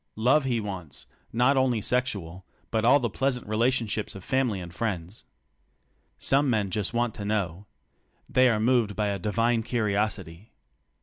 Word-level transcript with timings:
Love 0.15 0.45
he 0.45 0.59
wants— 0.59 1.05
not 1.31 1.55
only 1.55 1.79
sexual, 1.79 2.43
but 2.71 2.83
all 2.83 2.99
the 2.99 3.07
pleasant 3.07 3.45
relationships 3.47 4.15
of 4.15 4.23
fam 4.23 4.49
ily 4.49 4.59
and 4.59 4.73
friends. 4.73 5.25
Some 6.17 6.49
men 6.49 6.71
just 6.71 6.91
want 6.91 7.13
to 7.13 7.23
know. 7.23 7.67
They 8.27 8.49
are 8.49 8.59
moved 8.59 8.95
by 8.95 9.09
a 9.09 9.19
divine 9.19 9.61
curiosity. 9.61 10.53